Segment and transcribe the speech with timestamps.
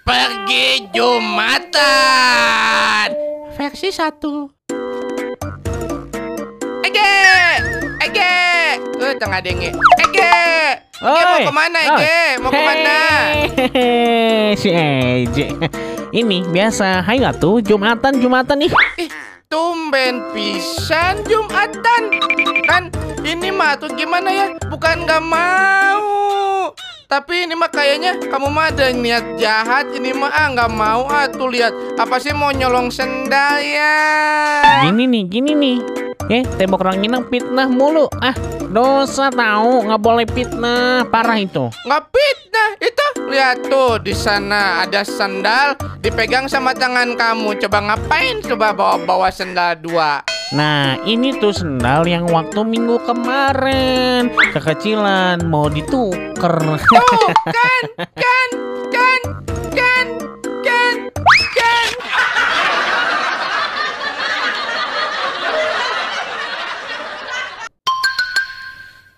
[0.00, 1.78] Pergi Jumatan.
[3.54, 4.00] Versi 1
[6.88, 7.12] Ege
[8.00, 8.36] Ege.
[8.80, 10.36] Eh tengah denge Ege.
[11.00, 11.78] Ege mau ke mana.
[11.84, 12.40] Ege?
[12.40, 12.98] Mau ke mana?
[13.44, 15.52] Hehehe, si Eje.
[16.10, 18.72] Ini biasa, hai nggak tuh Jumatan Jumatan nih.
[18.98, 19.10] Ih
[19.46, 22.10] tumben pisan Jumatan.
[22.66, 22.90] Kan
[23.22, 24.46] ini mah tuh gimana ya?
[24.66, 26.09] Bukan gak mau
[27.10, 31.26] tapi ini mah kayaknya kamu mah ada niat jahat ini mah ah nggak mau ah
[31.26, 33.98] tuh lihat apa sih mau nyolong sendal ya
[34.86, 35.78] Gini nih, gini nih.
[36.30, 38.06] Eh, tembok ranginang fitnah mulu.
[38.22, 38.32] Ah,
[38.70, 41.04] dosa tahu, nggak boleh fitnah.
[41.10, 41.68] Parah itu.
[41.84, 48.42] nggak fitnah itu lihat tuh di sana ada sendal dipegang sama tangan kamu coba ngapain
[48.42, 50.18] coba bawa bawa sendal dua
[50.50, 54.34] Nah, ini tuh sendal yang waktu minggu kemarin.
[54.50, 56.58] Kekecilan mau dituker.
[56.90, 57.82] tuh kan
[58.18, 58.50] kan
[58.90, 59.20] kan
[59.70, 60.06] kan
[60.66, 60.96] kan
[61.54, 61.86] kan.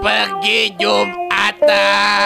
[0.00, 2.24] Pergi Jumatan.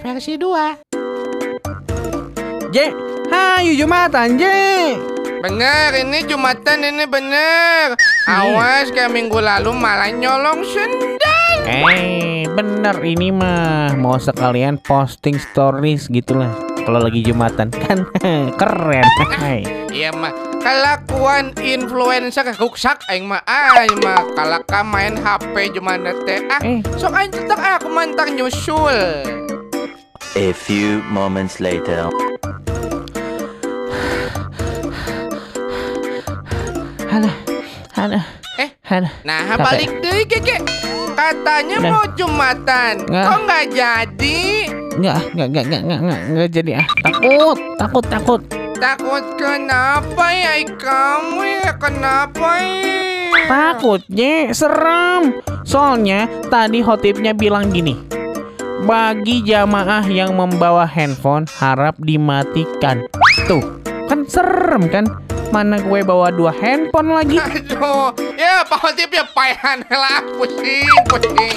[0.00, 2.88] Versi 2 Je,
[3.28, 4.96] hayu Jumatan, Je.
[5.44, 8.00] Bener, ini Jumatan ini bener.
[8.24, 11.52] Awas kayak minggu lalu malah nyolong sendal.
[11.68, 16.48] Eh, bener ini mah mau sekalian posting stories gitulah.
[16.80, 18.08] Kalau lagi Jumatan kan
[18.56, 19.04] keren.
[19.92, 20.32] Iya mah,
[20.64, 26.40] kelakuan influencer ruksak aing mah aing mah kalaka main HP Jumana teh.
[26.48, 26.80] Ah, Eh.
[26.96, 28.96] sok aing cetak aku mantang nyusul.
[30.40, 32.08] A few moments later.
[37.14, 37.30] Hana,
[37.94, 38.20] Hana,
[38.58, 39.06] Eh, Hana.
[39.22, 39.62] nah Capek.
[39.62, 40.56] balik deh Keke.
[41.14, 41.90] Katanya Udah.
[41.94, 43.22] mau Jumatan, Nggak.
[43.22, 44.42] kok nggak jadi?
[44.98, 46.86] Nggak, nggak, nggak, nggak, nggak, nggak, nggak jadi ah.
[47.06, 48.40] Takut, takut, takut.
[48.74, 52.98] Takut kenapa ya kamu ya kenapa ya?
[53.46, 55.38] Takutnya serem.
[55.62, 57.94] Soalnya tadi hotipnya bilang gini.
[58.82, 63.06] Bagi jamaah yang membawa handphone harap dimatikan.
[63.46, 63.62] Tuh,
[64.10, 65.06] kan serem kan?
[65.54, 67.38] Mana gue bawa dua handphone lagi?
[67.38, 71.54] Aduh, ya Hotip ya payan lah pusing, pusing.